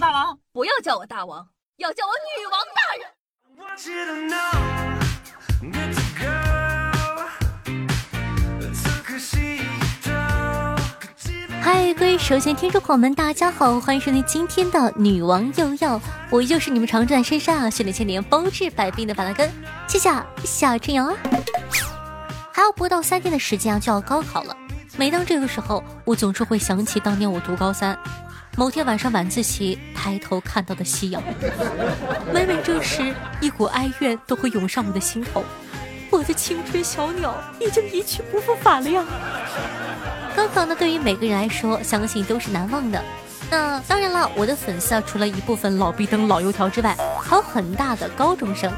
[0.00, 1.46] 大王，不要叫我大王，
[1.76, 3.06] 要叫我女王大人。
[11.62, 19.50] 嗨，各位首先听众朋友们，大家好，欢迎收听今天的女王又要，我依旧是你们常驻在深山啊，训练千年，包治百病的板蓝根，
[19.86, 20.10] 谢谢
[20.44, 21.14] 夏春阳啊。
[22.52, 24.56] 还有不到三天的时间啊，就要高考了。
[24.96, 27.98] 每当这个时候，我总是会想起当年我读高三，
[28.56, 31.20] 某天晚上晚自习抬头看到的夕阳。
[32.32, 35.42] 每每这时，一股哀怨都会涌上我的心头。
[36.08, 39.04] 我的青春小鸟已经一去不复返了呀。
[40.36, 43.02] 高考呢，对于每个人来说，相信都是难忘的。
[43.50, 48.72] 那当然了，我的粉丝啊，除了一部分老逼灯、老油条之外，还有很大的高中生。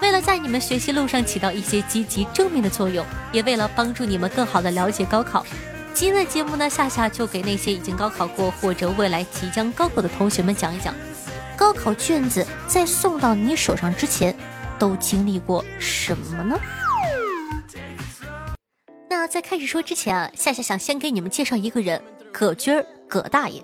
[0.00, 5.44] 为了在你们学习路上起到一些积极正面的作用，也为了帮助你们更好的了解高考，
[5.94, 10.94] 今天的节目呢，夏夏就给那些已经高考过或者未来即将高考的同学们讲一讲，
[11.56, 14.34] 高考卷子在送到你手上之前，
[14.78, 16.58] 都经历过什么呢？
[19.08, 23.62] 那在开始说之前啊，夏夏想先给你们介绍一个人，葛军儿，葛大爷。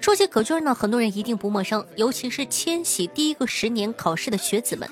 [0.00, 4.88] 说起葛军儿呢，很多人一定不陌生，尤其是千禧第一个十年考试的学子们。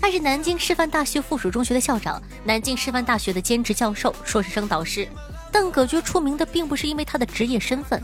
[0.00, 5.08] 他是南京师范大学附属中学的校长，南京师范大学的兼职教授、硕士生导师。
[5.54, 8.02] 但葛军出名的并不是因为他的职业身份，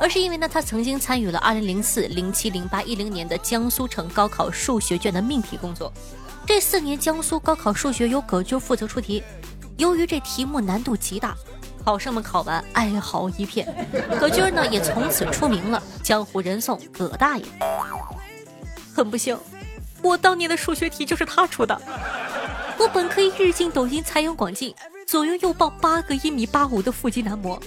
[0.00, 5.92] 而是因为呢，他曾经参与了2004、07、08、10年的江苏省高考数学卷的命题工作。
[6.46, 9.20] 这四年江苏高考数学由葛军负责出题。
[9.78, 11.34] 由于这题目难度极大，
[11.84, 13.66] 考生们考完哀嚎一片。
[14.20, 17.44] 葛军呢也从此出名了，江湖人送葛大爷。
[18.94, 19.36] 很不幸，
[20.02, 21.76] 我当年的数学题就是他出的。
[22.78, 24.72] 我本可以日进斗金，财源广进，
[25.12, 27.62] 左拥右抱八个一米八五的腹肌男模。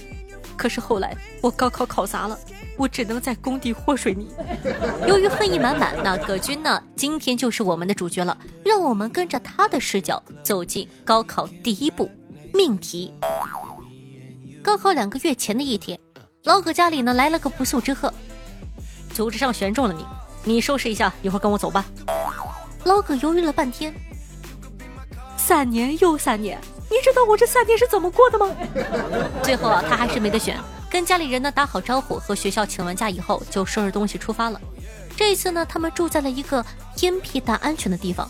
[0.56, 2.36] 可是后来我高考考砸了，
[2.76, 4.28] 我只能在工地和水泥。
[5.06, 8.36] 由于恨意满满，那葛军呢，今天就是我们的主角了。
[8.64, 12.10] 让我们跟着他的视角走进高考第一步
[12.52, 13.14] 命题。
[14.60, 15.96] 高考两个月前的一天，
[16.42, 18.12] 老葛家里呢来了个不速之客，
[19.14, 20.04] 组织上选中了你，
[20.42, 21.86] 你收拾一下，一会儿跟我走吧。
[22.82, 23.94] 老葛犹豫了半天，
[25.36, 26.60] 三年又三年。
[26.88, 28.54] 你知道我这三天是怎么过的吗？
[29.42, 30.58] 最后啊，他还是没得选，
[30.90, 34.60] 跟家里人呢打好招呼，和学校请完假以后，就收拾东西出发了。
[35.16, 36.64] 这一次呢，他们住在了一个
[36.96, 38.28] 偏僻但安全的地方。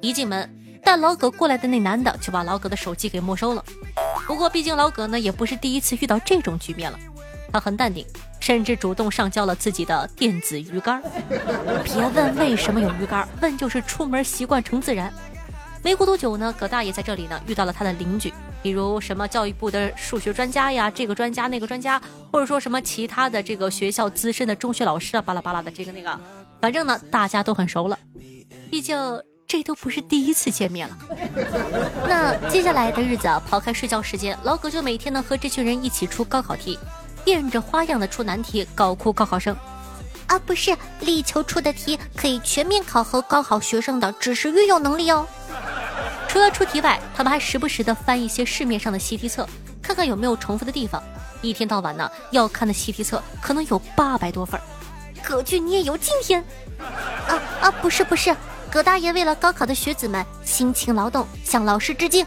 [0.00, 0.48] 一进门，
[0.84, 3.64] 带老葛过来的那男的就把老葛的手机给没收了。
[4.26, 6.98] 不过，毕竟老葛呢也不是第一次遇到这种局面了，
[7.52, 8.06] 他很淡定，
[8.38, 11.02] 甚至主动上交了自己的电子鱼竿。
[11.82, 15.12] 别问为什么有鱼竿，问就是出门习惯成自然。
[15.82, 18.32] 没过多久呢，葛大爷在这里呢遇到了他的邻居，
[18.62, 26.20] 比如什么教育部的数学专家呀，这个专家那个专家，或者说什么其他的这个学校资深的中学老师啊，巴拉巴拉的这个那个，
[26.60, 27.98] 反正呢大家都很熟了，
[28.70, 28.98] 毕竟
[29.46, 30.98] 这都不是第一次见面了。
[32.06, 36.78] 那接下来的日子啊，抛开睡觉时间，老葛就每天呢和这群人一起出高考题，
[37.24, 39.56] 变着花样的出难题，搞哭高考生。
[40.26, 45.26] 啊，不是，力求出的题可以全面考核高考学生的知识运用能力哦。
[46.30, 49.44] 除了出题外，他们还时不时的翻一些市面上的习题册，
[49.82, 51.02] 看看有没有重复的地方。
[51.42, 54.60] 一天到晚呢，要看的习题册可能有八百多份。
[55.24, 56.40] 葛俊，你也有今天？
[57.26, 58.34] 啊啊，不是不是，
[58.70, 62.24] 葛大爷为了高考的学子们辛勤劳动，向老师致敬。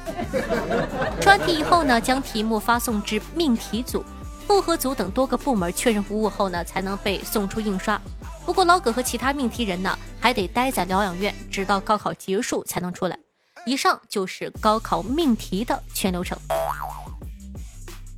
[1.21, 4.03] 出完题以后呢，将题目发送至命题组、
[4.45, 7.97] 复核组等多个部门确认无误后呢，才能被送出印刷。
[8.45, 13.17] 不过老葛和其他命题人呢，还得待在疗养院，直到高考结束才能出来。
[13.65, 16.37] 以上就是高考命题的全流程。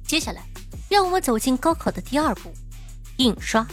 [0.07, 0.43] 接下来，
[0.89, 2.51] 让我们走进高考的第二步——
[3.17, 3.65] 印刷。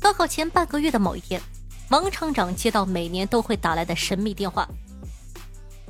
[0.00, 1.40] 高考前半个月的某一天，
[1.88, 4.68] 王厂长接到每年都会打来的神秘电话：“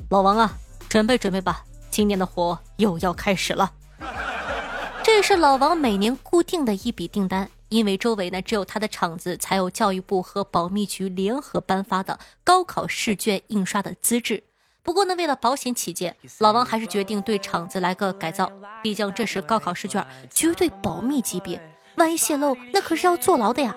[0.09, 3.73] 老王啊，准备准备吧，今年的活又要开始了。
[5.03, 7.49] ”这是老王每年固定的一笔订单。
[7.75, 14.45] 因为周围呢只有他的厂子才有教育部和保密局联合颁发的高考试卷印刷的资质。
[14.81, 18.49] 不过呢，为了保险起见，老王还是决定对厂子来个改造。
[18.81, 21.59] 毕竟这是高考试卷，绝对保密级别，
[21.97, 23.75] 万一泄露，那可是要坐牢的呀。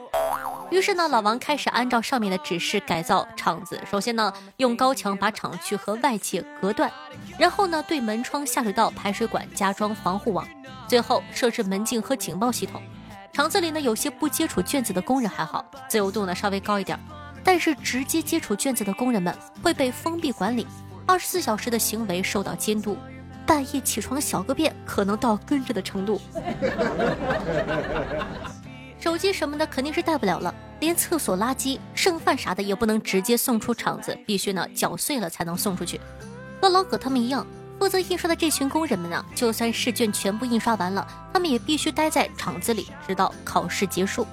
[0.71, 3.81] 于是呢，老王开始按照上面的指示改造厂子。
[3.91, 6.89] 首先呢，用高墙把厂区和外界隔断，
[7.37, 10.47] 然后呢，对门窗、下水道、排水管加装防护网，
[10.87, 12.81] 最后设置门禁和警报系统。
[13.38, 16.99] 厂子里呢，有些不接触卷子的工人还好，自由度呢稍微高一点，
[17.44, 19.32] 但是直接接触卷子的工人们
[19.62, 20.67] 会被封闭管理，
[21.06, 22.96] 二十四小时的行为受到监督，
[23.46, 26.20] 半夜起床小个便可能到跟着的程度。
[28.99, 36.00] 手机什么的肯定是带不了了，连厕所垃圾、剩饭啥的也不能直接送出厂子，必须呢搅碎了才能送出去。
[36.61, 37.46] 和老葛他们一样，
[37.79, 44.27] 负责印刷的这群工人们呢，就算试卷全部印刷完了，他们也必须待在厂子里，直到考试结束。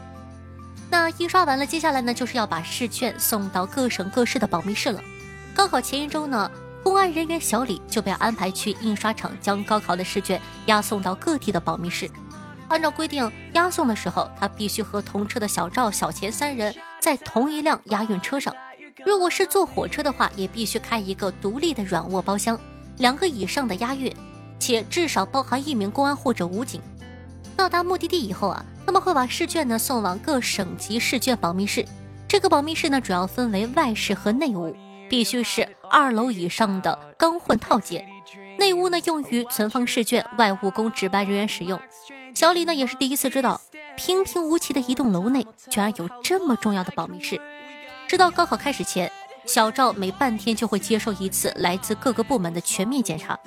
[0.90, 5.02] 那印刷完了，接下来呢就是要把试卷送到各省各市的保密室了。
[5.54, 6.50] 高考前一周呢，
[6.84, 12.10] 公安人员小李就被安排去印刷厂，将高考的试卷押送到各地的保密室。
[12.68, 18.54] 按照规定，押送的时候，他必须和同车的小赵、小钱三人在同一辆押运车上。
[19.06, 22.60] 如果是坐火车的话，也必须开一个独立的软卧包厢，
[22.98, 24.14] 两个以上的押运，
[24.60, 26.82] 且至少包含一名公安或者武警。
[27.56, 31.86] 到达目的地以后啊，他们会把试卷呢送往各省级试卷保密室。
[32.28, 34.76] 这个保密室呢，主要分为外室和内屋，
[35.10, 38.06] 必须是二楼以上的钢混套间。
[38.58, 41.80] 内屋呢，用于存放试卷，外屋供值班人员使用。
[42.34, 43.62] 小李呢也是第一次知道，
[43.96, 47.40] 平平无奇的一栋楼内居然有这么重要的保密室。
[48.08, 49.12] 直到高考开始前，
[49.46, 53.40] 小赵每半天就会接受一次来自各个部门的全面检查。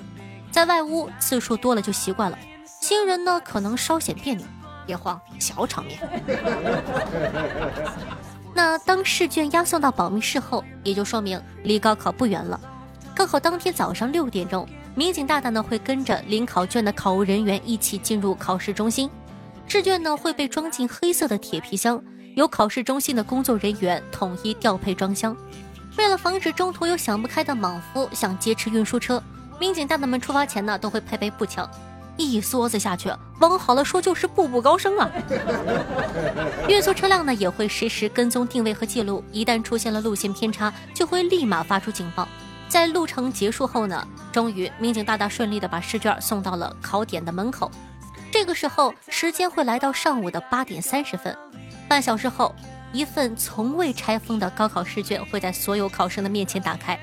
[0.50, 2.38] 在外屋次数多了就习惯了，
[2.80, 4.46] 新人呢可能稍显别扭。
[4.86, 5.98] 别慌，小场面。
[8.54, 12.58] 那当试卷押送到保密室后，也就说明离高考不远了。
[13.14, 14.66] 高考当天早上六点钟。
[14.94, 19.08] 民警大大呢会跟着领考卷的考务人员一起进入考试中心，
[19.68, 22.02] 试卷呢会被装进黑色的铁皮箱，
[22.34, 25.36] 由考试中心的工作人员统一调配装箱。
[25.98, 29.20] 为了防止中途有想不开的莽夫想劫持运输车，
[29.58, 31.68] 民警大大们出发前呢都会配备步枪，
[32.16, 35.10] 一梭子下去，往好了说就是步步高升啊。
[36.68, 42.26] 运输车辆呢也会实时跟踪定位和记录，一旦出现了路线偏差，就会立马发出警报。
[42.68, 47.68] 在路程结束后呢，终于民警大大顺利的把试卷送到了考点的门口。
[48.30, 51.36] 这个时候，时间会来到上午的八点三十分。
[51.88, 52.54] 半小时后，
[52.92, 56.98] 一份从未拆封的高考试卷会在所有考生的面前打开。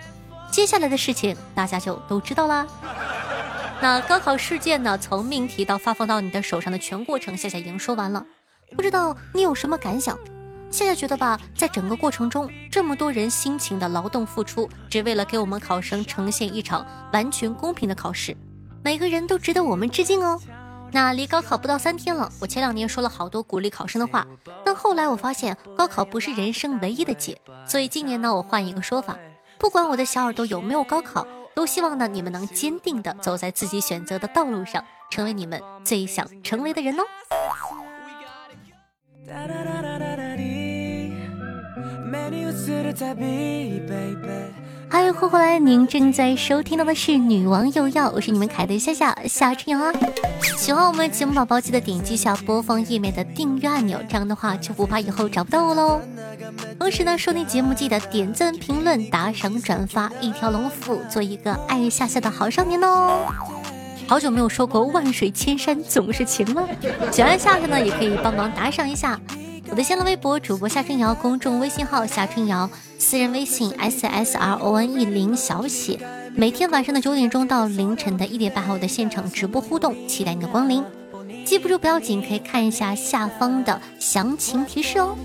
[0.51, 2.65] 接下来的事情大家就都知道啦。
[3.81, 8.25] 那高考试卷呢，从命题到发放到你的手上的全过程，夏夏已经说完了。
[8.75, 10.17] 不知道你有什么感想？
[10.71, 18.35] 夏夏觉得吧，在整个过程中，这么多人辛勤的劳动付出，只为了给我们考生呈现一场完全公平的考试，
[18.83, 20.39] 每个人都值得我们致敬哦。
[20.95, 24.25] 那离高考不到三天了，我前两年说了好多鼓励考生的话，
[24.63, 27.37] 但后来我发现高考不是人生唯一的解，
[27.67, 29.19] 所以今年呢，我换一个说法，
[29.57, 37.03] 不管我的小耳朵有没有高考，都希望呢你们能坚定的走在自己选择的道路上，成为你们最想成为的人哦。
[44.95, 45.59] 嗨，欢迎回来！
[45.59, 49.91] 您正在收听到的是《女王有药》，我是你们凯的夏夏夏春瑶啊。
[50.55, 55.99] 喜欢我们节目宝宝，记得点击下播放页面的订阅按钮，这样的话就不怕以后找不到我喽。
[56.79, 63.25] 同时呢，收听节目记得点赞、评论、打赏、转发，一条龙服务，做一个爱夏夏的好少年哦。
[64.07, 66.65] 好久没有说过万水千山总是情了，
[67.11, 69.19] 喜欢夏夏呢，也可以帮忙打赏一下。
[69.69, 72.69] 我的新浪微博主播夏春瑶，公众微信号夏春瑶，
[72.99, 75.99] 私人微信 s s r o n e 零小写。
[76.35, 80.83] 每天晚上的九点钟到凌晨的一点半，我的现场直播互动，期待你的光临。
[81.43, 85.15] 记不住不要紧，可以看一下下方的详情提示哦。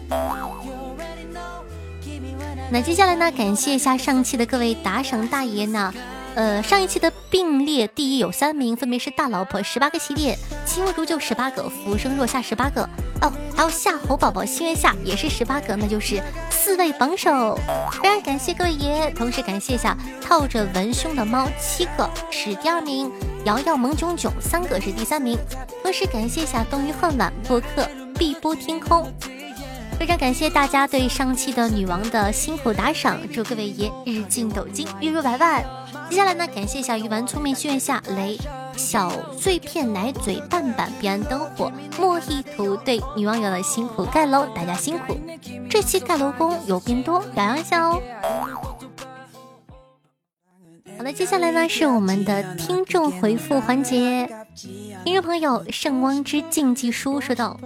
[2.72, 5.92] 那接下来呢，感谢一下上期的各位打赏大爷呢。
[6.40, 12.80] 呃，上一期的并列第一有三名，分别是大老婆十八个系列，期末如旧十八个，浮生若夏十八个，
[13.20, 16.18] 哦，还有夏侯宝宝心愿下也是十八个，那就是
[16.48, 17.58] 四位榜首。
[18.02, 23.12] 非常感谢各位爷，同时感谢一下套着文胸的猫七个是第二名，
[23.44, 25.38] 瑶瑶萌囧囧三个是第三名，
[25.82, 27.86] 同时感谢一下冬雨恨晚播客
[28.18, 29.12] 碧波天空。
[30.00, 35.62] 非常感谢大家对上期的女王的辛苦打赏，祝各位爷日进斗金，月入百万。
[36.08, 38.38] 接下来呢，感谢一下鱼丸聪明训练下雷
[38.74, 45.14] 小碎片奶嘴半板彼岸灯火莫意图对女网友的辛苦盖楼，大家辛苦。
[45.68, 48.00] 这期盖楼工有变多，表扬一下哦。
[50.96, 54.26] 好的，接下来呢是我们的听众回复环节。
[55.04, 57.60] 听众朋友圣光之竞技书说道。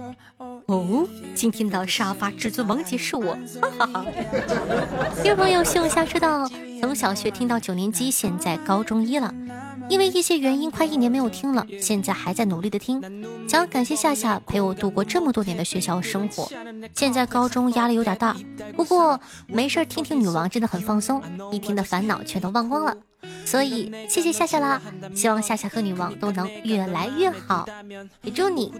[0.67, 4.05] 哦，今天的沙发至尊王姐是我，哈哈哈。
[5.21, 6.49] 第二朋友秀一下说道：
[6.81, 9.31] 从小学听到九年级，现在高中一了，
[9.87, 12.99] 因为一些原因，快一年没有听了，现在还在努力的听。
[13.47, 16.51] 想要感谢夏夏陪我度过这么多年的学校生活，
[16.95, 18.35] 现在高中压力有点大，
[18.75, 22.97] 不过没事听听女王真的很放松，一听的烦恼全都忘光了。
[23.45, 24.81] 所以谢谢夏夏啦，
[25.13, 27.65] 希望夏夏和女王都能越来越好，
[28.23, 28.71] 也祝你，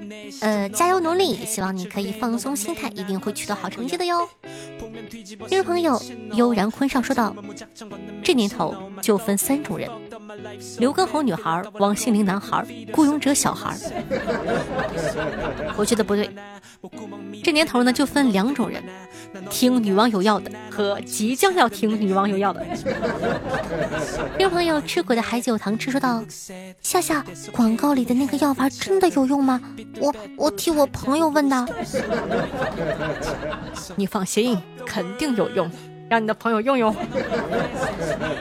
[0.41, 4.27] 呃，加油努力，希望你可以放松心态，一定会取得好成绩的哟。
[5.09, 6.01] 听众朋友
[6.33, 7.35] 悠然坤上说道
[8.23, 9.89] ：“这年头就分三种人，
[10.79, 13.75] 刘畊宏女孩、王心凌男孩、雇佣者小孩。
[15.75, 16.29] 我觉得不对，
[17.43, 18.83] 这年头呢就分两种人。”
[19.49, 22.65] 听女网友要的和即将要听女网友要的。
[24.37, 26.23] 听众朋友，吃鬼的孩子有糖吃说道
[26.81, 29.61] ：“夏夏，广告里的那个药丸真的有用吗？
[29.99, 31.67] 我我替我朋友问的。
[33.97, 35.69] 你放心，肯定有用，
[36.09, 36.95] 让你的朋友用用。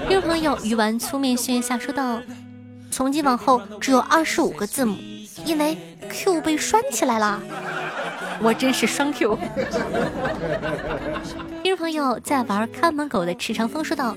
[0.08, 2.20] 听众朋友，鱼丸粗面训下说道
[2.90, 4.96] ：“从今往后只有二十五个字母，
[5.44, 5.76] 因为
[6.08, 7.40] Q 被拴起来了。”
[8.42, 9.38] 我真是双 Q。
[11.62, 14.16] 听众朋友在玩看门狗的池长风说道：“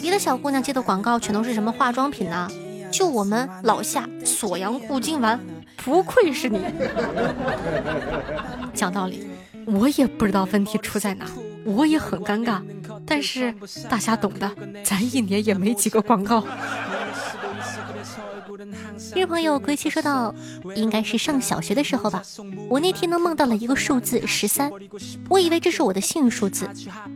[0.00, 2.48] 别的小姑娘接的广告全都是什么化妆品呢？
[2.92, 5.40] 就我们老夏锁阳固精丸，
[5.76, 6.60] 不愧是你。
[8.72, 9.28] 讲道理，
[9.66, 11.26] 我也不知道问题出在哪，
[11.66, 12.62] 我也很尴尬。
[13.04, 13.54] 但是
[13.90, 14.50] 大家懂的，
[14.82, 16.46] 咱一年也没几个广告。”
[19.14, 20.34] 日朋友归期说道
[20.74, 22.22] ：“应该是上小学的时候吧。
[22.68, 24.70] 我那天呢梦到了一个数字十三，
[25.28, 26.68] 我以为这是我的幸运数字。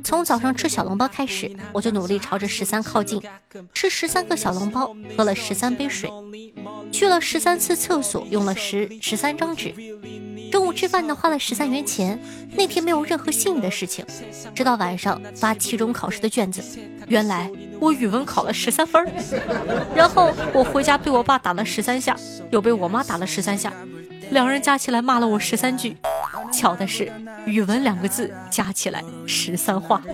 [0.05, 3.23] 从早上吃小笼包开始，我就努力朝着十三靠近，
[3.73, 6.11] 吃十三个小笼包，喝了十三杯水，
[6.93, 9.75] 去了十三次厕所，用了十十三张纸。
[10.51, 12.19] 中午吃饭呢花了十三元钱。
[12.57, 14.05] 那天没有任何幸运的事情，
[14.55, 16.63] 直到晚上发期中考试的卷子，
[17.07, 19.03] 原来。”我语文考了十三分，
[19.97, 22.15] 然后我回家被我爸打了十三下，
[22.51, 23.73] 又被我妈打了十三下，
[24.33, 25.97] 两人加起来骂了我十三句。
[26.53, 27.11] 巧的是，
[27.47, 30.03] 语文两个字加起来十三话。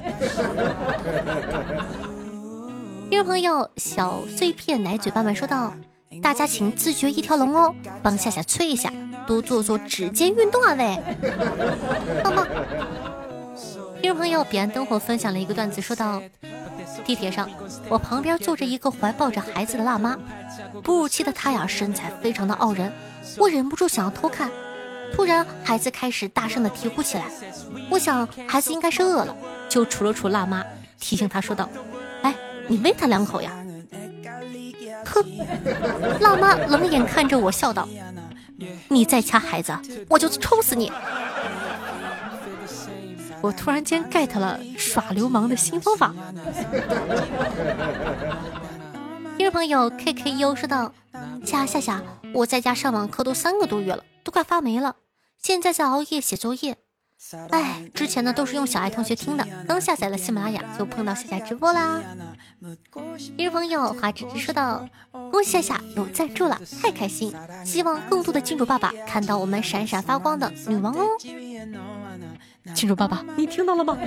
[3.11, 5.75] 听众朋友，小碎片奶嘴爸爸说道
[6.23, 8.93] ：“大家请自觉一条龙哦，帮夏夏催一下，
[9.27, 10.99] 多做做指尖运动啊喂。”
[12.23, 12.47] 棒棒。
[14.01, 16.23] 听众朋友，彼岸灯火分享了一个段子，说道。
[17.05, 17.49] 地铁上，
[17.89, 20.17] 我旁边坐着一个怀抱着孩子的辣妈，
[20.83, 22.93] 哺乳期的她呀，身材非常的傲人，
[23.37, 24.51] 我忍不住想要偷看。
[25.15, 27.25] 突然，孩子开始大声的啼哭起来，
[27.91, 29.37] 我想孩子应该是饿了，
[29.69, 30.65] 就杵了杵辣妈，
[30.99, 31.69] 提醒她说道
[32.23, 32.35] ：“哎，
[32.67, 33.53] 你喂他两口呀。”
[35.07, 35.25] 哼，
[36.21, 37.89] 辣妈冷眼看着我笑道
[38.89, 39.77] ：“你再掐孩子，
[40.09, 40.91] 我就抽死你。”
[43.43, 46.13] 我突然间 get 了耍流氓的新方法。
[49.37, 50.93] 听众朋友 K K U 说道
[51.45, 54.97] ：“夏夏夏，我在家上网课都三个多月了，都快发霉了，
[55.41, 56.79] 现在在熬夜写作业。
[57.51, 62.01] 哎，之前呢都是用小爱同学听的，刚下载了喜马拉雅就碰到夏夏直播啦。”
[63.37, 64.89] 听众朋友华芝芝说道
[65.33, 67.35] ：“恭喜夏夏有赞助了，太开心！
[67.65, 71.07] 希望更多的金主爸爸看到我们闪闪发光的女王哦。”
[72.75, 73.99] 金主爸爸，你听到了吗？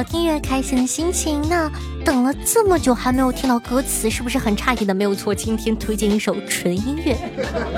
[0.00, 1.46] 好听乐，开心的心情。
[1.46, 1.70] 那
[2.02, 4.94] 等了这么久还没有听到歌词，是不是很诧异的？
[4.94, 7.14] 没有错，今天推荐一首纯音乐。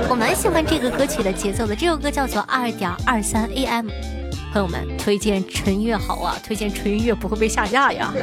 [0.09, 1.75] 我蛮喜欢这个歌曲的节奏的。
[1.75, 3.89] 这首歌叫做二点二三 AM。
[4.53, 8.15] 朋友们，推荐纯音乐好啊，推荐纯音乐不会被下架呀。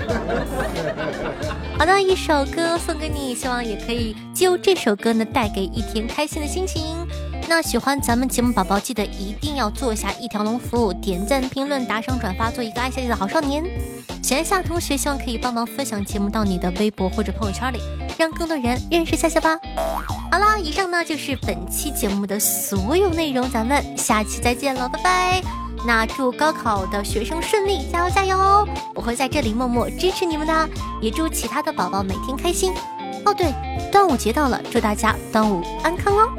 [1.77, 7.05] 好的，一首歌送给你，希望也可以就这首歌呢带给一天开心的心情。
[7.49, 13.65] 那喜欢咱们节目宝宝，记得一定要做下一条龙服务，点赞、评论、打赏、转发，做一个爱下去的好少年。
[14.21, 17.79] 喜夏同学，希望可以帮忙分享节目到你的微博或者朋友圈里，
[18.19, 19.57] 让更多人认识夏夏吧。
[20.31, 25.41] 好啦，以上呢就是本期节目的所有内容，咱们下期再见了，拜拜。
[25.87, 28.67] 那祝高考的学生顺利，加油加油！
[28.93, 30.69] 我会在这里默默支持你们的，
[31.01, 32.71] 也祝其他的宝宝每天开心。
[33.25, 33.53] 哦对，
[33.91, 36.29] 端午节到了，祝大家端午安康哦。